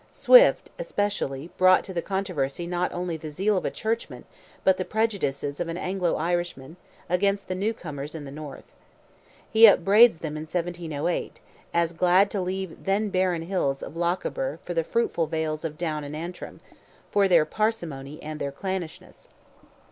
Swift, 0.11 0.71
especially, 0.79 1.51
brought 1.59 1.83
to 1.83 1.93
the 1.93 2.01
controversy 2.01 2.65
not 2.65 2.91
only 2.91 3.17
the 3.17 3.29
zeal 3.29 3.55
of 3.55 3.65
a 3.65 3.69
churchman, 3.69 4.25
but 4.63 4.77
the 4.77 4.83
prejudices 4.83 5.59
of 5.59 5.67
an 5.67 5.77
Anglo 5.77 6.15
Irishman, 6.15 6.75
against 7.07 7.47
the 7.47 7.53
new 7.53 7.71
comers 7.71 8.15
in 8.15 8.25
the 8.25 8.31
north. 8.31 8.73
He 9.51 9.67
upbraids 9.67 10.17
them 10.17 10.37
in 10.37 10.45
1708, 10.49 11.39
as 11.71 11.93
glad 11.93 12.31
to 12.31 12.41
leave 12.41 12.85
their 12.85 13.09
barren 13.09 13.43
hills 13.43 13.83
of 13.83 13.95
Lochaber 13.95 14.57
for 14.65 14.73
the 14.73 14.83
fruitful 14.83 15.27
vales 15.27 15.63
of 15.63 15.77
Down 15.77 16.03
and 16.03 16.15
Antrim, 16.15 16.61
for 17.11 17.27
their 17.27 17.45
parsimony 17.45 18.17
and 18.23 18.39
their 18.39 18.51
clannishness. 18.51 19.29